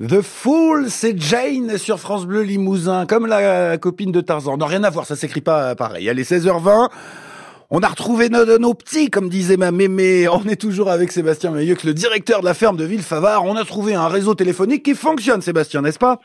The 0.00 0.20
Fool, 0.20 0.90
c'est 0.90 1.18
Jane 1.18 1.78
sur 1.78 1.98
France 1.98 2.26
Bleu 2.26 2.42
Limousin, 2.42 3.06
comme 3.06 3.26
la 3.26 3.78
copine 3.78 4.12
de 4.12 4.20
Tarzan. 4.20 4.58
Non, 4.58 4.66
rien 4.66 4.84
à 4.84 4.90
voir, 4.90 5.06
ça 5.06 5.16
s'écrit 5.16 5.40
pas 5.40 5.74
pareil. 5.74 6.10
Allez, 6.10 6.22
16h20. 6.22 6.90
On 7.70 7.80
a 7.80 7.88
retrouvé 7.88 8.28
nos, 8.28 8.58
nos, 8.58 8.74
petits, 8.74 9.08
comme 9.08 9.30
disait 9.30 9.56
ma 9.56 9.70
mémé. 9.70 10.28
On 10.28 10.44
est 10.44 10.60
toujours 10.60 10.90
avec 10.90 11.12
Sébastien 11.12 11.50
Meilleux, 11.50 11.76
le 11.82 11.94
directeur 11.94 12.40
de 12.40 12.44
la 12.44 12.52
ferme 12.52 12.76
de 12.76 12.84
Villefavard. 12.84 13.44
On 13.44 13.56
a 13.56 13.64
trouvé 13.64 13.94
un 13.94 14.08
réseau 14.08 14.34
téléphonique 14.34 14.82
qui 14.82 14.94
fonctionne, 14.94 15.40
Sébastien, 15.40 15.80
n'est-ce 15.80 15.98
pas? 15.98 16.20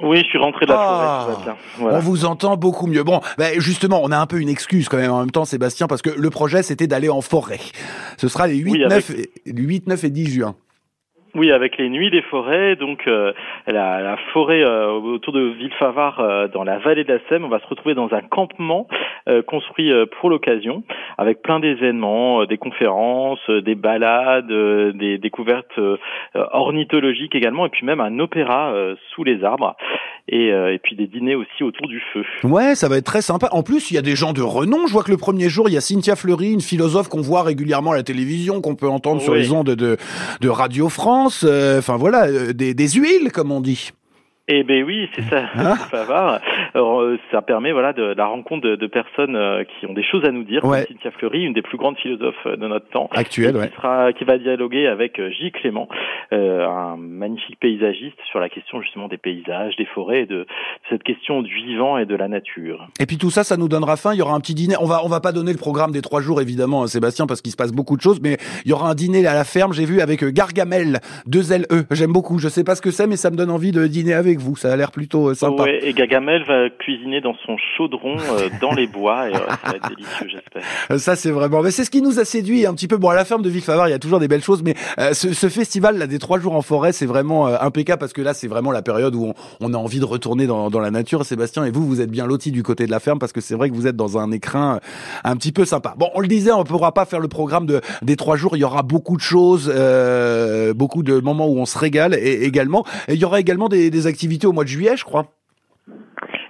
Oui, 0.00 0.18
je 0.18 0.28
suis 0.28 0.38
rentré 0.38 0.64
de 0.64 0.70
la 0.70 0.78
ah, 0.78 1.26
forêt. 1.76 1.94
On 1.94 1.98
vous 1.98 2.26
entend 2.26 2.56
beaucoup 2.56 2.86
mieux. 2.86 3.02
Bon, 3.02 3.20
ben 3.38 3.60
justement, 3.60 4.00
on 4.04 4.10
a 4.12 4.18
un 4.18 4.26
peu 4.26 4.40
une 4.40 4.48
excuse 4.48 4.88
quand 4.88 4.98
même 4.98 5.10
en 5.10 5.20
même 5.20 5.32
temps, 5.32 5.44
Sébastien, 5.44 5.88
parce 5.88 6.00
que 6.00 6.10
le 6.10 6.30
projet 6.30 6.62
c'était 6.62 6.86
d'aller 6.86 7.08
en 7.08 7.20
forêt. 7.20 7.60
Ce 8.18 8.28
sera 8.28 8.46
les 8.46 8.56
8, 8.56 8.86
9, 8.88 9.12
8, 9.46 9.86
9 9.88 10.04
et 10.04 10.10
10 10.10 10.30
juin. 10.30 10.54
Oui, 11.36 11.52
avec 11.52 11.76
les 11.76 11.90
Nuits 11.90 12.10
des 12.10 12.22
forêts, 12.22 12.76
donc 12.76 13.06
euh, 13.06 13.34
la, 13.66 14.00
la, 14.00 14.16
forêt 14.32 14.64
euh, 14.64 14.90
autour 14.92 15.34
de 15.34 15.52
Villefavard, 15.58 16.18
euh, 16.18 16.48
dans 16.48 16.64
la 16.64 16.78
vallée 16.78 17.04
de 17.04 17.12
la 17.12 17.18
Seine, 17.28 17.44
on 17.44 17.48
va 17.48 17.60
se 17.60 17.66
retrouver 17.66 17.94
dans 17.94 18.12
un 18.14 18.22
campement 18.22 18.88
construit 19.48 19.90
pour 20.20 20.30
l'occasion, 20.30 20.84
avec 21.18 21.42
plein 21.42 21.58
d'événements, 21.58 22.44
des 22.44 22.58
conférences, 22.58 23.40
des 23.50 23.74
balades, 23.74 24.46
des 24.46 25.18
découvertes 25.18 25.80
ornithologiques 26.52 27.34
également, 27.34 27.66
et 27.66 27.68
puis 27.68 27.84
même 27.84 28.00
un 28.00 28.20
opéra 28.20 28.72
sous 29.10 29.24
les 29.24 29.42
arbres 29.42 29.74
et, 30.28 30.52
euh, 30.52 30.74
et, 30.74 30.78
puis 30.78 30.96
des 30.96 31.06
dîners 31.06 31.34
aussi 31.34 31.62
autour 31.62 31.86
du 31.86 32.02
feu. 32.12 32.24
Ouais, 32.42 32.74
ça 32.74 32.88
va 32.88 32.96
être 32.96 33.04
très 33.04 33.22
sympa. 33.22 33.48
En 33.52 33.62
plus, 33.62 33.90
il 33.90 33.94
y 33.94 33.98
a 33.98 34.02
des 34.02 34.16
gens 34.16 34.32
de 34.32 34.42
renom. 34.42 34.86
Je 34.86 34.92
vois 34.92 35.04
que 35.04 35.10
le 35.10 35.16
premier 35.16 35.48
jour, 35.48 35.68
il 35.68 35.72
y 35.72 35.76
a 35.76 35.80
Cynthia 35.80 36.16
Fleury, 36.16 36.52
une 36.52 36.60
philosophe 36.60 37.08
qu'on 37.08 37.20
voit 37.20 37.42
régulièrement 37.42 37.92
à 37.92 37.96
la 37.96 38.02
télévision, 38.02 38.60
qu'on 38.60 38.74
peut 38.74 38.88
entendre 38.88 39.20
sur 39.20 39.34
les 39.34 39.52
ondes 39.52 39.70
de, 39.70 39.96
de 40.40 40.48
Radio 40.48 40.88
France. 40.88 41.25
Euh, 41.44 41.78
enfin 41.78 41.96
voilà, 41.96 42.26
euh, 42.26 42.52
des, 42.52 42.74
des 42.74 42.88
huiles, 42.88 43.30
comme 43.32 43.52
on 43.52 43.60
dit. 43.60 43.92
Eh 44.48 44.62
ben 44.62 44.84
oui, 44.84 45.08
c'est 45.12 45.22
ça, 45.22 45.42
hein 45.56 45.74
Alors, 46.74 47.00
euh, 47.00 47.18
ça 47.32 47.42
permet 47.42 47.72
voilà 47.72 47.92
de, 47.92 48.14
la 48.16 48.26
rencontre 48.26 48.62
de, 48.62 48.76
de, 48.76 48.86
personnes 48.86 49.34
euh, 49.34 49.64
qui 49.64 49.86
ont 49.86 49.92
des 49.92 50.04
choses 50.04 50.24
à 50.24 50.30
nous 50.30 50.44
dire. 50.44 50.64
Ouais. 50.64 50.86
Cynthia 50.86 51.10
Fleury, 51.10 51.42
une 51.42 51.52
des 51.52 51.62
plus 51.62 51.76
grandes 51.76 51.96
philosophes 51.96 52.46
de 52.46 52.68
notre 52.68 52.88
temps, 52.90 53.08
actuelle, 53.12 53.54
qui 53.68 53.76
sera 53.76 54.12
qui 54.12 54.22
va 54.22 54.38
dialoguer 54.38 54.86
avec 54.86 55.18
euh, 55.18 55.30
J. 55.30 55.50
Clément, 55.50 55.88
euh, 56.32 56.64
un 56.64 56.96
magnifique 56.96 57.58
paysagiste 57.58 58.18
sur 58.30 58.38
la 58.38 58.48
question 58.48 58.80
justement 58.80 59.08
des 59.08 59.16
paysages, 59.16 59.74
des 59.76 59.86
forêts, 59.86 60.26
de, 60.26 60.36
de, 60.36 60.46
cette 60.90 61.02
question 61.02 61.42
du 61.42 61.52
vivant 61.52 61.98
et 61.98 62.06
de 62.06 62.14
la 62.14 62.28
nature. 62.28 62.86
Et 63.00 63.06
puis 63.06 63.18
tout 63.18 63.30
ça, 63.30 63.42
ça 63.42 63.56
nous 63.56 63.68
donnera 63.68 63.96
faim. 63.96 64.10
Il 64.14 64.18
y 64.18 64.22
aura 64.22 64.34
un 64.34 64.40
petit 64.40 64.54
dîner. 64.54 64.76
On 64.80 64.86
va 64.86 65.00
on 65.04 65.08
va 65.08 65.20
pas 65.20 65.32
donner 65.32 65.50
le 65.50 65.58
programme 65.58 65.90
des 65.90 66.02
trois 66.02 66.20
jours 66.20 66.40
évidemment, 66.40 66.84
à 66.84 66.86
Sébastien, 66.86 67.26
parce 67.26 67.42
qu'il 67.42 67.50
se 67.50 67.56
passe 67.56 67.72
beaucoup 67.72 67.96
de 67.96 68.02
choses, 68.02 68.20
mais 68.22 68.36
il 68.64 68.70
y 68.70 68.72
aura 68.72 68.88
un 68.88 68.94
dîner 68.94 69.26
à 69.26 69.34
la 69.34 69.44
ferme. 69.44 69.72
J'ai 69.72 69.86
vu 69.86 70.00
avec 70.00 70.22
Gargamel, 70.22 71.00
deux 71.26 71.52
L 71.52 71.66
E. 71.72 71.84
J'aime 71.90 72.12
beaucoup. 72.12 72.38
Je 72.38 72.48
sais 72.48 72.62
pas 72.62 72.76
ce 72.76 72.82
que 72.82 72.92
c'est, 72.92 73.08
mais 73.08 73.16
ça 73.16 73.30
me 73.30 73.36
donne 73.36 73.50
envie 73.50 73.72
de 73.72 73.88
dîner 73.88 74.12
avec 74.12 74.35
vous. 74.40 74.56
Ça 74.56 74.72
a 74.72 74.76
l'air 74.76 74.90
plutôt 74.90 75.30
euh, 75.30 75.34
sympa. 75.34 75.64
et 75.68 75.92
Gagamel 75.92 76.44
va 76.44 76.68
cuisiner 76.70 77.20
dans 77.20 77.34
son 77.44 77.56
chaudron 77.76 78.16
euh, 78.18 78.48
dans 78.60 78.72
les 78.72 78.86
bois 78.86 79.28
et 79.28 79.34
euh, 79.34 79.38
ça 79.38 79.70
va 79.70 79.76
être 79.76 79.88
délicieux, 79.88 80.28
j'espère. 80.28 80.98
Ça 80.98 81.16
c'est 81.16 81.30
vraiment, 81.30 81.62
mais 81.62 81.70
c'est 81.70 81.84
ce 81.84 81.90
qui 81.90 82.02
nous 82.02 82.18
a 82.18 82.24
séduit 82.24 82.66
un 82.66 82.74
petit 82.74 82.88
peu. 82.88 82.96
Bon, 82.96 83.08
à 83.08 83.14
la 83.14 83.24
ferme 83.24 83.42
de 83.42 83.48
Villefavard, 83.48 83.88
il 83.88 83.92
y 83.92 83.94
a 83.94 83.98
toujours 83.98 84.20
des 84.20 84.28
belles 84.28 84.42
choses, 84.42 84.62
mais 84.62 84.74
ce, 85.12 85.32
ce, 85.32 85.48
festival 85.48 85.98
là 85.98 86.06
des 86.06 86.18
trois 86.18 86.38
jours 86.38 86.54
en 86.54 86.62
forêt, 86.62 86.92
c'est 86.92 87.06
vraiment 87.06 87.46
impeccable 87.46 88.00
parce 88.00 88.12
que 88.12 88.22
là, 88.22 88.34
c'est 88.34 88.48
vraiment 88.48 88.72
la 88.72 88.82
période 88.82 89.14
où 89.14 89.26
on, 89.26 89.34
on, 89.60 89.74
a 89.74 89.76
envie 89.76 90.00
de 90.00 90.04
retourner 90.04 90.46
dans, 90.46 90.70
dans 90.70 90.80
la 90.80 90.90
nature. 90.90 91.24
Sébastien 91.24 91.64
et 91.64 91.70
vous, 91.70 91.86
vous 91.86 92.00
êtes 92.00 92.10
bien 92.10 92.26
lotis 92.26 92.52
du 92.52 92.62
côté 92.62 92.86
de 92.86 92.90
la 92.90 93.00
ferme 93.00 93.18
parce 93.18 93.32
que 93.32 93.40
c'est 93.40 93.54
vrai 93.54 93.70
que 93.70 93.74
vous 93.74 93.86
êtes 93.86 93.96
dans 93.96 94.18
un 94.18 94.30
écrin 94.32 94.80
un 95.24 95.36
petit 95.36 95.52
peu 95.52 95.64
sympa. 95.64 95.94
Bon, 95.98 96.10
on 96.14 96.20
le 96.20 96.28
disait, 96.28 96.52
on 96.52 96.60
ne 96.60 96.64
pourra 96.64 96.92
pas 96.92 97.04
faire 97.04 97.20
le 97.20 97.28
programme 97.28 97.66
de 97.66 97.80
des 98.02 98.16
trois 98.16 98.36
jours. 98.36 98.56
Il 98.56 98.60
y 98.60 98.64
aura 98.64 98.82
beaucoup 98.82 99.16
de 99.16 99.22
choses, 99.22 99.72
euh, 99.74 100.74
beaucoup 100.74 101.02
de 101.02 101.20
moments 101.20 101.46
où 101.48 101.58
on 101.58 101.66
se 101.66 101.78
régale 101.78 102.14
et 102.14 102.44
également. 102.44 102.84
Et 103.08 103.14
il 103.14 103.20
y 103.20 103.24
aura 103.24 103.40
également 103.40 103.68
des, 103.68 103.90
des 103.90 104.06
activités 104.06 104.25
au 104.46 104.52
mois 104.52 104.64
de 104.64 104.68
juillet, 104.68 104.96
je 104.96 105.04
crois. 105.04 105.32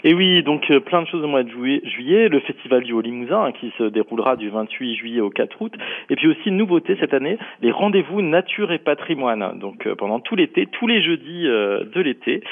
Et 0.08 0.14
oui, 0.14 0.44
donc 0.44 0.70
euh, 0.70 0.78
plein 0.78 1.02
de 1.02 1.08
choses 1.08 1.24
au 1.24 1.26
mois 1.26 1.42
de 1.42 1.50
juillet, 1.50 2.28
le 2.28 2.38
festival 2.38 2.84
du 2.84 2.92
Haut-Limousin 2.92 3.46
hein, 3.46 3.50
qui 3.50 3.72
se 3.76 3.82
déroulera 3.82 4.36
du 4.36 4.50
28 4.50 4.94
juillet 4.94 5.20
au 5.20 5.30
4 5.30 5.61
août, 5.61 5.74
et 6.11 6.14
puis 6.14 6.28
aussi 6.28 6.42
une 6.46 6.58
nouveauté 6.58 6.96
cette 7.00 7.12
année, 7.12 7.39
les 7.61 7.72
rendez-vous 7.72 8.22
nature 8.22 8.70
et 8.70 8.78
patrimoine. 8.78 9.58
Donc 9.58 9.84
euh, 9.89 9.96
pendant 9.96 10.20
tout 10.20 10.36
l'été, 10.36 10.66
tous 10.66 10.86
les 10.86 11.02
jeudis 11.02 11.48
euh, 11.48 11.83
de 11.92 12.00
l'été, 12.00 12.45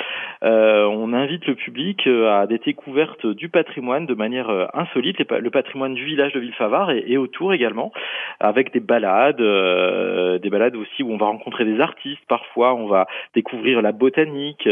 on 0.42 1.12
invite 1.12 1.46
le 1.46 1.54
public 1.54 2.06
à 2.06 2.46
des 2.46 2.58
découvertes 2.58 3.24
du 3.26 3.48
patrimoine 3.48 4.04
de 4.04 4.14
manière 4.14 4.50
insolite, 4.74 5.18
le 5.30 5.50
patrimoine 5.50 5.94
du 5.94 6.04
village 6.04 6.32
de 6.32 6.40
Villefavard 6.40 6.90
et, 6.90 7.04
et 7.06 7.16
autour 7.16 7.54
également, 7.54 7.92
avec 8.40 8.72
des 8.72 8.80
balades, 8.80 9.40
des 9.40 10.50
balades 10.50 10.76
aussi 10.76 11.02
où 11.02 11.12
on 11.12 11.16
va 11.16 11.26
rencontrer 11.26 11.64
des 11.64 11.80
artistes. 11.80 12.20
Parfois, 12.28 12.74
on 12.74 12.86
va 12.86 13.06
découvrir 13.34 13.80
la 13.80 13.92
botanique, 13.92 14.68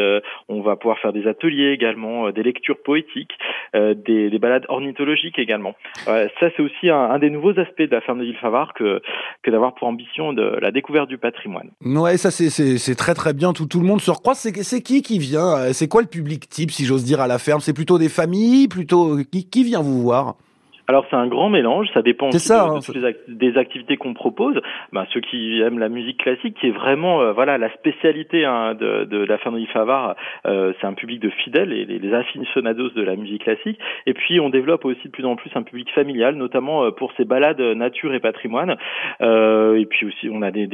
on 0.48 0.60
va 0.60 0.76
pouvoir 0.76 0.98
faire 0.98 1.14
des 1.14 1.26
ateliers 1.26 1.70
également, 1.70 2.30
des 2.30 2.42
lectures 2.42 2.71
poétique, 2.74 3.32
euh, 3.74 3.94
des, 3.94 4.30
des, 4.30 4.38
balades 4.38 4.66
ornithologiques 4.68 5.38
également. 5.38 5.74
ça, 6.06 6.20
c'est 6.40 6.60
aussi 6.60 6.90
un, 6.90 7.18
des 7.18 7.30
nouveaux 7.30 7.58
aspects 7.58 7.82
de 7.82 7.90
la 7.90 8.00
ferme 8.00 8.20
de 8.20 8.24
Villefavard 8.24 8.74
que, 8.74 9.00
d'avoir 9.46 9.74
pour 9.74 9.88
ambition 9.88 10.32
de 10.32 10.58
la 10.60 10.70
découverte 10.70 11.08
du 11.08 11.18
patrimoine. 11.18 11.70
Ouais, 11.84 12.16
ça 12.16 12.30
c'est 12.30 12.94
très 12.94 13.14
très 13.14 13.32
bien. 13.32 13.52
Tout, 13.52 13.66
le 13.74 13.86
monde 13.86 14.00
se 14.00 14.10
recroise. 14.10 14.38
C'est 14.38 14.82
qui 14.82 15.02
qui 15.02 15.18
vient? 15.18 15.56
Euh, 15.56 15.72
C'est 15.72 15.88
quoi 15.88 16.02
le 16.02 16.08
public 16.08 16.48
type, 16.48 16.70
si 16.70 16.84
j'ose 16.84 17.04
dire, 17.04 17.20
à 17.20 17.26
la 17.26 17.38
ferme? 17.38 17.60
C'est 17.60 17.72
plutôt 17.72 17.98
des 17.98 18.08
familles, 18.08 18.68
plutôt 18.68 19.18
qui, 19.30 19.48
qui 19.48 19.64
vient 19.64 19.80
vous 19.80 20.02
voir? 20.02 20.36
Alors 20.92 21.06
c'est 21.08 21.16
un 21.16 21.26
grand 21.26 21.48
mélange, 21.48 21.88
ça 21.94 22.02
dépend 22.02 22.28
aussi 22.28 22.38
ça, 22.38 22.66
hein, 22.66 22.80
des 23.28 23.56
activités 23.56 23.96
qu'on 23.96 24.12
propose. 24.12 24.60
Ben, 24.92 25.06
ceux 25.12 25.20
qui 25.20 25.60
aiment 25.62 25.78
la 25.78 25.88
musique 25.88 26.18
classique, 26.18 26.56
qui 26.60 26.66
est 26.66 26.70
vraiment 26.70 27.22
euh, 27.22 27.32
voilà 27.32 27.56
la 27.56 27.72
spécialité 27.72 28.44
hein, 28.44 28.74
de, 28.74 29.04
de, 29.04 29.24
la 29.24 29.38
Ferme 29.38 29.64
Favard, 29.72 30.16
euh, 30.46 30.74
c'est 30.80 30.86
un 30.86 30.92
public 30.92 31.20
de 31.20 31.30
fidèles 31.30 31.72
et 31.72 31.86
les, 31.86 31.98
les, 31.98 32.12
aficionados 32.12 32.90
de 32.90 33.02
la 33.02 33.16
musique 33.16 33.44
classique. 33.44 33.78
Et 34.06 34.12
puis 34.12 34.38
on 34.38 34.50
développe 34.50 34.84
aussi 34.84 35.04
de 35.04 35.10
plus 35.10 35.24
en 35.24 35.34
plus 35.34 35.50
un 35.54 35.62
public 35.62 35.90
familial, 35.94 36.34
notamment 36.34 36.84
euh, 36.84 36.90
pour 36.90 37.12
ces 37.16 37.24
balades 37.24 37.60
nature 37.60 38.14
et 38.14 38.20
patrimoine. 38.20 38.76
Euh, 39.22 39.76
et 39.76 39.86
puis 39.86 40.06
aussi 40.06 40.28
on 40.30 40.42
a 40.42 40.50
des, 40.50 40.68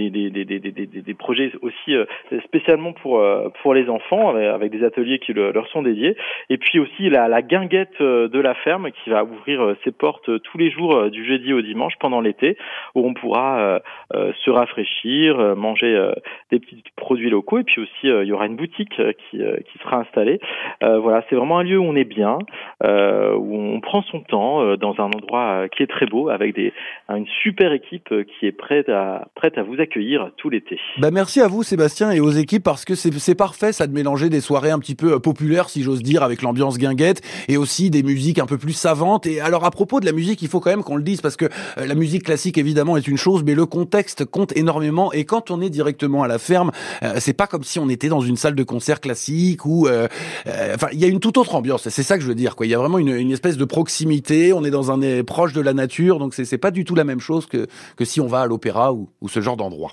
projets 1.16 1.52
aussi 1.62 1.94
euh, 1.94 2.06
spécialement 2.44 2.92
pour 2.92 3.22
pour 3.62 3.74
les 3.74 3.88
enfants 3.88 4.34
avec, 4.34 4.72
des 4.72 4.84
ateliers 4.84 5.18
qui 5.20 5.32
leur 5.32 5.68
sont 5.68 5.82
dédiés. 5.82 6.16
Et 6.50 6.58
puis 6.58 6.80
aussi 6.80 7.08
la, 7.08 7.28
la 7.28 7.42
guinguette 7.42 8.00
de 8.00 8.40
la 8.40 8.54
ferme 8.54 8.90
qui 8.90 9.10
va 9.10 9.24
ouvrir 9.24 9.76
ses 9.84 9.92
tous 10.22 10.58
les 10.58 10.70
jours 10.70 10.94
euh, 10.94 11.10
du 11.10 11.24
jeudi 11.24 11.52
au 11.52 11.60
dimanche 11.60 11.94
pendant 12.00 12.20
l'été, 12.20 12.56
où 12.94 13.06
on 13.06 13.14
pourra 13.14 13.58
euh, 13.58 13.78
euh, 14.14 14.32
se 14.44 14.50
rafraîchir, 14.50 15.56
manger 15.56 15.88
des 16.50 16.58
petits 16.58 16.82
produits 16.96 17.30
locaux, 17.30 17.58
et 17.58 17.64
puis 17.64 17.82
aussi 17.82 17.90
il 18.04 18.24
y 18.24 18.32
aura 18.32 18.46
une 18.46 18.56
boutique 18.56 18.94
qui, 18.96 19.38
qui 19.38 19.78
sera 19.82 19.98
installée. 19.98 20.40
voilà, 20.80 21.24
c'est 21.28 21.36
vraiment 21.36 21.58
un 21.58 21.62
lieu 21.62 21.78
où 21.78 21.84
on 21.84 21.96
est 21.96 22.04
bien, 22.04 22.38
où 22.84 23.56
on 23.56 23.80
prend 23.80 24.02
son 24.02 24.20
temps 24.20 24.76
dans 24.76 24.94
un 24.98 25.04
endroit 25.04 25.68
qui 25.68 25.82
est 25.82 25.86
très 25.86 26.06
beau, 26.06 26.28
avec 26.28 26.54
des, 26.54 26.72
une 27.16 27.26
super 27.42 27.72
équipe 27.72 28.08
qui 28.08 28.46
est 28.46 28.52
prête 28.52 28.88
à, 28.88 29.28
prête 29.34 29.56
à 29.56 29.62
vous 29.62 29.80
accueillir 29.80 30.30
tout 30.36 30.50
l'été. 30.50 30.78
Bah 30.98 31.10
merci 31.10 31.40
à 31.40 31.48
vous 31.48 31.62
Sébastien 31.62 32.10
et 32.10 32.20
aux 32.20 32.30
équipes 32.30 32.64
parce 32.64 32.84
que 32.84 32.94
c'est 32.94 33.34
parfait 33.34 33.72
ça 33.72 33.86
de 33.86 33.92
mélanger 33.92 34.28
des 34.28 34.40
soirées 34.40 34.70
un 34.70 34.78
petit 34.78 34.94
peu 34.94 35.18
populaires 35.18 35.68
si 35.68 35.82
j'ose 35.82 36.02
dire 36.02 36.22
avec 36.22 36.42
l'ambiance 36.42 36.78
guinguette 36.78 37.22
et 37.48 37.56
aussi 37.56 37.90
des 37.90 38.02
musiques 38.02 38.38
un 38.38 38.46
peu 38.46 38.58
plus 38.58 38.72
savantes 38.72 39.26
et 39.26 39.40
alors 39.40 39.64
à 39.64 39.70
propos 39.70 40.00
de 40.00 40.06
la 40.06 40.12
musique, 40.12 40.42
il 40.42 40.48
faut 40.48 40.60
quand 40.60 40.70
même 40.70 40.82
qu'on 40.82 40.96
le 40.96 41.02
dise 41.02 41.20
parce 41.20 41.36
que 41.36 41.46
euh, 41.46 41.86
la 41.86 41.94
musique 41.94 42.24
classique 42.24 42.58
évidemment 42.58 42.96
est 42.96 43.06
une 43.06 43.16
chose, 43.16 43.42
mais 43.44 43.54
le 43.54 43.66
contexte 43.66 44.24
compte 44.24 44.56
énormément. 44.56 45.12
Et 45.12 45.24
quand 45.24 45.50
on 45.50 45.60
est 45.60 45.70
directement 45.70 46.22
à 46.22 46.28
la 46.28 46.38
ferme, 46.38 46.70
euh, 47.02 47.14
c'est 47.18 47.32
pas 47.32 47.46
comme 47.46 47.64
si 47.64 47.78
on 47.78 47.88
était 47.88 48.08
dans 48.08 48.20
une 48.20 48.36
salle 48.36 48.54
de 48.54 48.62
concert 48.62 49.00
classique 49.00 49.64
ou, 49.64 49.86
euh, 49.86 50.08
enfin, 50.74 50.88
il 50.92 50.98
y 50.98 51.04
a 51.04 51.08
une 51.08 51.20
toute 51.20 51.38
autre 51.38 51.54
ambiance. 51.54 51.88
C'est 51.88 52.02
ça 52.02 52.16
que 52.16 52.22
je 52.22 52.28
veux 52.28 52.34
dire. 52.34 52.56
Quoi, 52.56 52.66
il 52.66 52.70
y 52.70 52.74
a 52.74 52.78
vraiment 52.78 52.98
une, 52.98 53.08
une 53.14 53.32
espèce 53.32 53.56
de 53.56 53.64
proximité. 53.64 54.52
On 54.52 54.64
est 54.64 54.70
dans 54.70 54.90
un 54.90 55.22
proche 55.22 55.52
de 55.52 55.60
la 55.60 55.72
nature, 55.72 56.18
donc 56.18 56.34
c'est 56.34 56.58
pas 56.58 56.70
du 56.70 56.84
tout 56.84 56.94
la 56.98 57.04
même 57.04 57.20
chose 57.20 57.46
que 57.46 58.04
si 58.04 58.20
on 58.20 58.26
va 58.26 58.42
à 58.42 58.46
l'opéra 58.46 58.92
ou 58.92 59.08
ce 59.28 59.40
genre 59.40 59.56
d'endroit. 59.56 59.92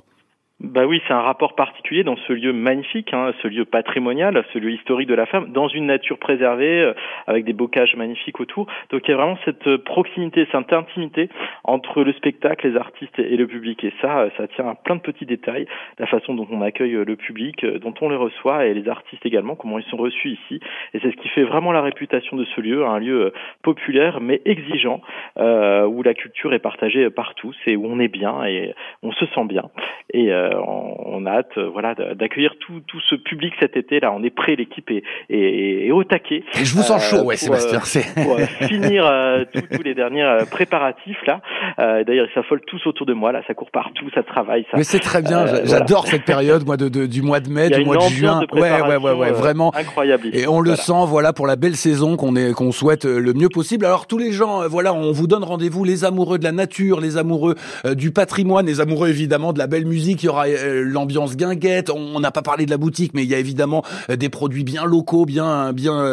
Bah 0.61 0.85
oui, 0.85 1.01
c'est 1.05 1.13
un 1.13 1.21
rapport 1.21 1.53
particulier 1.53 2.05
dans 2.05 2.15
ce 2.15 2.31
lieu 2.31 2.53
magnifique, 2.53 3.13
hein, 3.13 3.33
ce 3.41 3.49
lieu 3.49 3.65
patrimonial, 3.65 4.41
ce 4.53 4.57
lieu 4.57 4.71
historique 4.71 5.09
de 5.09 5.13
la 5.13 5.25
femme, 5.25 5.51
dans 5.51 5.67
une 5.67 5.85
nature 5.85 6.17
préservée, 6.17 6.79
euh, 6.79 6.93
avec 7.27 7.43
des 7.43 7.51
bocages 7.51 7.93
magnifiques 7.97 8.39
autour. 8.39 8.65
Donc 8.89 9.01
il 9.05 9.11
y 9.11 9.13
a 9.13 9.17
vraiment 9.17 9.37
cette 9.43 9.67
euh, 9.67 9.77
proximité, 9.77 10.47
cette 10.49 10.71
intimité 10.71 11.27
entre 11.65 12.03
le 12.03 12.13
spectacle, 12.13 12.69
les 12.69 12.77
artistes 12.77 13.19
et 13.19 13.35
le 13.35 13.47
public. 13.47 13.83
Et 13.83 13.91
ça, 14.01 14.19
euh, 14.19 14.29
ça 14.37 14.47
tient 14.47 14.69
à 14.69 14.75
plein 14.75 14.95
de 14.95 15.01
petits 15.01 15.25
détails, 15.25 15.67
la 15.99 16.07
façon 16.07 16.33
dont 16.33 16.47
on 16.49 16.61
accueille 16.61 17.03
le 17.05 17.15
public, 17.17 17.65
dont 17.65 17.93
on 17.99 18.07
les 18.07 18.15
reçoit, 18.15 18.65
et 18.65 18.73
les 18.73 18.87
artistes 18.87 19.25
également, 19.25 19.55
comment 19.55 19.77
ils 19.77 19.85
sont 19.85 19.97
reçus 19.97 20.29
ici. 20.29 20.61
Et 20.93 20.99
c'est 20.99 21.11
ce 21.11 21.17
qui 21.17 21.27
fait 21.27 21.43
vraiment 21.43 21.73
la 21.73 21.81
réputation 21.81 22.37
de 22.37 22.45
ce 22.45 22.61
lieu, 22.61 22.85
un 22.85 22.99
lieu 22.99 23.33
populaire 23.61 24.21
mais 24.21 24.41
exigeant, 24.45 25.01
euh, 25.37 25.85
où 25.85 26.01
la 26.01 26.13
culture 26.13 26.53
est 26.53 26.59
partagée 26.59 27.09
par 27.09 27.35
tous 27.35 27.57
et 27.67 27.75
où 27.75 27.85
on 27.85 27.99
est 27.99 28.07
bien 28.07 28.45
et 28.45 28.73
on 29.03 29.11
se 29.11 29.25
sent 29.25 29.45
bien. 29.49 29.69
Et 30.13 30.31
on, 30.67 31.25
a 31.25 31.31
hâte, 31.31 31.57
voilà, 31.73 31.95
d'accueillir 31.95 32.55
tout, 32.59 32.81
tout 32.87 32.99
ce 33.09 33.15
public 33.15 33.53
cet 33.59 33.77
été. 33.77 33.99
Là, 33.99 34.11
on 34.13 34.23
est 34.23 34.29
prêt, 34.29 34.55
l'équipe 34.55 34.89
est, 34.91 35.03
est, 35.29 35.91
au 35.91 36.03
taquet. 36.03 36.43
Et 36.59 36.65
je 36.65 36.75
vous 36.75 36.83
sens 36.83 37.03
chaud, 37.09 37.23
ouais, 37.23 37.37
Sébastien. 37.37 37.79
pour 38.15 38.39
finir 38.67 39.11
tous 39.53 39.83
les 39.83 39.93
derniers 39.93 40.37
préparatifs 40.51 41.17
là. 41.25 41.41
D'ailleurs, 41.77 42.27
ils 42.29 42.33
s'affolent 42.33 42.61
tous 42.67 42.85
autour 42.85 43.05
de 43.05 43.13
moi. 43.13 43.31
Là, 43.31 43.41
ça 43.47 43.53
court 43.53 43.71
partout, 43.71 44.09
ça 44.13 44.23
travaille. 44.23 44.65
Ça, 44.71 44.77
Mais 44.77 44.83
c'est 44.83 44.99
très 44.99 45.21
bien. 45.21 45.45
J'adore 45.65 46.07
cette 46.07 46.25
période, 46.25 46.65
moi, 46.65 46.77
de, 46.77 47.05
du 47.05 47.21
mois 47.21 47.39
de 47.39 47.49
mai, 47.49 47.69
du 47.69 47.83
mois 47.83 47.97
de 47.97 48.09
juin. 48.09 48.41
ouais, 48.53 48.81
ouais, 48.81 48.97
ouais, 48.97 49.11
ouais, 49.11 49.31
vraiment 49.31 49.73
incroyable. 49.75 50.27
Et 50.33 50.47
on 50.47 50.61
le 50.61 50.75
sent, 50.75 51.05
voilà, 51.07 51.33
pour 51.33 51.47
la 51.47 51.55
belle 51.55 51.75
saison 51.75 52.17
qu'on 52.17 52.35
est, 52.35 52.53
qu'on 52.53 52.71
souhaite 52.71 53.05
le 53.05 53.33
mieux 53.33 53.49
possible. 53.49 53.85
Alors 53.85 54.07
tous 54.07 54.17
les 54.17 54.31
gens, 54.31 54.67
voilà, 54.67 54.93
on 54.93 55.11
vous 55.11 55.27
donne 55.27 55.43
rendez-vous, 55.43 55.83
les 55.83 56.05
amoureux 56.05 56.37
de 56.37 56.43
la 56.43 56.51
nature, 56.51 56.99
les 56.99 57.17
amoureux 57.17 57.55
du 57.93 58.11
patrimoine, 58.11 58.65
les 58.65 58.81
amoureux 58.81 59.09
évidemment 59.09 59.53
de 59.53 59.59
la 59.59 59.67
belle 59.67 59.85
musique. 59.85 60.23
Il 60.23 60.27
y 60.27 60.29
aura 60.29 60.34
l'ambiance 60.45 61.35
guinguette. 61.37 61.89
On 61.89 62.19
n'a 62.19 62.31
pas 62.31 62.41
parlé 62.41 62.65
de 62.65 62.71
la 62.71 62.77
boutique, 62.77 63.13
mais 63.13 63.23
il 63.23 63.29
y 63.29 63.35
a 63.35 63.39
évidemment 63.39 63.83
des 64.09 64.29
produits 64.29 64.63
bien 64.63 64.85
locaux, 64.85 65.25
bien, 65.25 65.73
bien, 65.73 66.03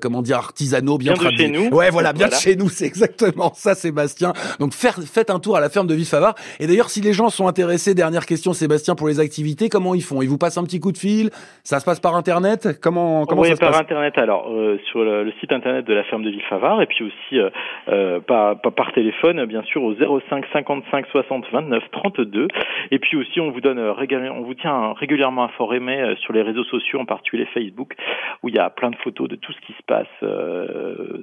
comment 0.00 0.22
dire, 0.22 0.36
artisanaux, 0.36 0.98
bien, 0.98 1.14
bien 1.14 1.30
de 1.30 1.36
chez 1.36 1.48
nous. 1.48 1.68
Ouais, 1.68 1.90
voilà, 1.90 2.12
bien 2.12 2.28
de 2.28 2.34
chez 2.34 2.56
nous. 2.56 2.68
C'est 2.68 2.86
exactement 2.86 3.52
ça, 3.54 3.74
Sébastien. 3.74 4.32
Donc 4.60 4.72
faites 4.72 5.30
un 5.30 5.38
tour 5.38 5.56
à 5.56 5.60
la 5.60 5.68
ferme 5.68 5.86
de 5.86 5.94
Villefavard. 5.94 6.34
Et 6.60 6.66
d'ailleurs, 6.66 6.90
si 6.90 7.00
les 7.00 7.12
gens 7.12 7.30
sont 7.30 7.48
intéressés, 7.48 7.94
dernière 7.94 8.26
question, 8.26 8.52
Sébastien, 8.52 8.94
pour 8.94 9.08
les 9.08 9.20
activités, 9.20 9.68
comment 9.68 9.94
ils 9.94 10.02
font? 10.02 10.22
Ils 10.22 10.28
vous 10.28 10.38
passent 10.38 10.58
un 10.58 10.64
petit 10.64 10.80
coup 10.80 10.92
de 10.92 10.98
fil? 10.98 11.30
Ça 11.64 11.80
se 11.80 11.84
passe 11.84 12.00
par 12.00 12.16
internet? 12.16 12.78
Comment 12.80 13.26
comment 13.26 13.42
oui, 13.42 13.48
ça 13.48 13.56
se 13.56 13.60
par 13.60 13.76
internet. 13.76 14.18
Alors 14.18 14.50
euh, 14.50 14.78
sur 14.90 15.02
le, 15.02 15.32
site 15.40 15.52
internet 15.52 15.86
de 15.86 15.94
la 15.94 16.04
ferme 16.04 16.22
de 16.22 16.30
Villefavard 16.30 16.82
et 16.82 16.86
puis 16.86 17.04
aussi 17.04 17.38
euh, 17.38 17.50
euh, 17.88 18.20
par, 18.20 18.60
par, 18.60 18.92
téléphone, 18.92 19.44
bien 19.46 19.62
sûr, 19.62 19.82
au 19.82 19.94
05 19.94 20.44
55 20.52 21.06
60 21.12 21.44
29 21.52 21.82
32. 21.92 22.48
Et 22.90 22.98
puis 22.98 23.16
aussi, 23.16 23.40
on 23.40 23.50
vous 23.50 23.57
donne 23.60 23.78
on 23.78 24.42
vous 24.42 24.54
tient 24.54 24.92
régulièrement 24.94 25.44
informé 25.44 26.14
sur 26.20 26.32
les 26.32 26.42
réseaux 26.42 26.64
sociaux, 26.64 27.00
en 27.00 27.04
particulier 27.04 27.46
Facebook, 27.52 27.94
où 28.42 28.48
il 28.48 28.54
y 28.54 28.58
a 28.58 28.70
plein 28.70 28.90
de 28.90 28.96
photos 28.96 29.28
de 29.28 29.36
tout 29.36 29.52
ce 29.52 29.60
qui 29.66 29.72
se 29.72 29.82
passe 29.86 30.06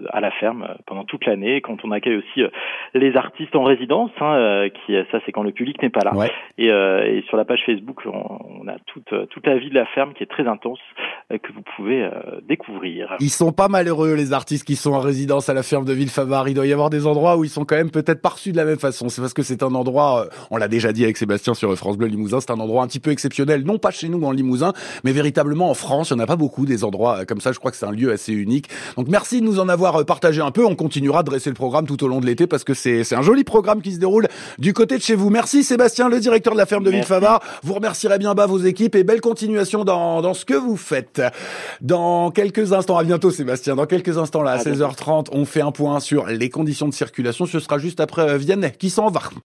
à 0.10 0.22
la 0.22 0.32
ferme 0.32 0.68
pendant 0.86 1.04
toute 1.04 1.26
l'année. 1.26 1.62
Quand 1.62 1.78
on 1.84 1.92
accueille 1.92 2.18
aussi 2.18 2.44
les 2.94 3.16
artistes 3.16 3.56
en 3.56 3.64
résidence, 3.64 4.12
hein, 4.22 4.68
qui 4.70 4.96
ça 5.12 5.20
c'est 5.26 5.32
quand 5.32 5.44
le 5.44 5.52
public 5.52 5.82
n'est 5.82 5.90
pas 5.90 6.04
là. 6.04 6.14
Et, 6.58 6.68
et, 6.68 7.24
sur 7.28 7.38
la 7.38 7.46
page 7.46 7.64
Facebook, 7.66 8.02
on, 8.06 8.40
on, 8.62 8.68
a 8.68 8.78
toute 8.86 9.14
toute 9.30 9.48
la 9.48 9.58
vie 9.58 9.70
de 9.70 9.76
la 9.76 9.86
ferme 9.88 10.14
qui 10.14 10.24
est 10.24 10.28
très 10.28 10.48
intense 10.48 10.80
que 11.30 11.52
vous 11.54 11.64
pouvez 11.76 12.10
découvrir. 12.48 13.16
Ils 13.20 13.30
sont 13.30 13.52
pas 13.52 13.68
malheureux 13.68 14.16
les 14.16 14.34
artistes 14.34 14.66
qui 14.66 14.76
sont 14.76 14.94
en 14.94 15.00
résidence 15.00 15.50
à 15.50 15.54
la 15.54 15.64
ferme 15.64 15.86
de 15.86 15.94
Villefavard. 15.94 16.48
Il 16.48 16.56
doit 16.56 16.68
y 16.68 16.74
avoir 16.74 16.90
des 16.90 17.08
endroits 17.08 17.38
où 17.38 17.44
ils 17.44 17.50
sont 17.50 17.66
quand 17.66 17.76
même 17.76 17.92
peut-être 17.92 18.22
pas 18.22 18.30
reçus 18.30 18.52
de 18.52 18.58
la 18.58 18.66
même 18.66 18.80
façon. 18.80 19.10
C'est 19.10 19.22
parce 19.22 19.34
que 19.34 19.44
c'est 19.44 19.64
un 19.64 19.74
endroit, 19.74 20.28
on 20.52 20.58
l'a 20.58 20.68
déjà 20.68 20.92
dit 20.94 21.04
avec 21.04 21.18
Sébastien 21.18 21.54
sur 21.54 21.76
France 21.76 21.98
Bleu 21.98 22.08
Limousin, 22.26 22.42
c'est 22.42 22.52
un 22.52 22.60
endroit 22.60 22.84
un 22.84 22.88
petit 22.88 23.00
peu 23.00 23.12
exceptionnel, 23.12 23.64
non 23.64 23.78
pas 23.78 23.92
chez 23.92 24.10
nous 24.10 24.24
en 24.24 24.32
Limousin, 24.32 24.74
mais 25.04 25.12
véritablement 25.12 25.70
en 25.70 25.74
France. 25.74 26.10
Il 26.10 26.16
n'y 26.16 26.22
en 26.22 26.24
a 26.24 26.28
pas 26.28 26.36
beaucoup 26.36 26.66
des 26.66 26.84
endroits 26.84 27.26
comme 27.26 27.42
ça. 27.42 27.52
Je 27.52 27.60
crois 27.60 27.72
que 27.72 27.78
c'est 27.78 27.86
un 27.86 27.92
lieu 27.92 28.12
assez 28.12 28.34
unique. 28.34 28.70
Donc 28.98 29.08
merci 29.08 29.42
de 29.42 29.46
nous 29.46 29.60
en 29.60 29.70
avoir 29.70 30.04
partagé 30.06 30.42
un 30.42 30.52
peu. 30.52 30.66
On 30.66 30.76
continuera 30.76 31.22
de 31.24 31.30
dresser 31.30 31.50
le 31.50 31.56
programme 31.56 31.86
tout 31.86 32.04
au 32.04 32.08
long 32.08 32.20
de 32.20 32.26
l'été 32.26 32.48
parce 32.48 32.64
que 32.64 32.74
c'est 32.74 33.14
un 33.14 33.22
joli 33.22 33.44
programme 33.44 33.82
qui 33.82 33.94
se 33.94 34.00
déroule 34.00 34.28
du 34.58 34.74
côté 34.74 34.98
de 34.98 35.04
chez 35.04 35.16
vous. 35.16 35.30
Merci 35.30 35.64
Sébastien, 35.64 36.10
le 36.10 36.20
directeur 36.20 36.54
de 36.54 36.58
la 36.58 36.66
ferme 36.66 36.84
de 36.84 36.90
Villefavard. 36.90 37.42
Vous 37.64 37.74
remercierez 37.74 38.18
bien 38.18 38.34
bas 38.34 38.48
vos 38.48 38.60
équipes 38.60 38.96
et 38.96 39.04
belle 39.04 39.22
continuation 39.22 39.84
dans, 39.84 40.22
dans 40.22 40.34
ce 40.34 40.46
que 40.46 40.56
vous 40.56 40.78
faites. 40.78 41.22
Dans 41.82 42.32
quelques 42.32 42.74
instants, 42.74 42.98
à 42.98 43.04
bientôt 43.04 43.32
Sébastien, 43.32 43.76
dans 43.76 43.86
quelques 43.86 44.18
instants 44.18 44.42
là, 44.42 44.52
à 44.52 44.58
16h30, 44.58 45.28
on 45.32 45.46
fait 45.46 45.62
un 45.62 45.72
point 45.72 46.00
sur 46.00 46.26
les 46.26 46.50
conditions 46.50 46.88
de 46.88 46.94
circulation. 46.94 47.46
Ce 47.46 47.60
sera 47.60 47.78
juste 47.78 48.00
après 48.00 48.24
euh, 48.24 48.38
Vienne 48.38 48.72
qui 48.78 48.90
s'en 48.90 49.10
va. 49.10 49.22